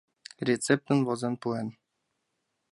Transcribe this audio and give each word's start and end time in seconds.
Рецептым 0.49 0.99
возен 1.07 1.33
пуэн. 1.41 1.67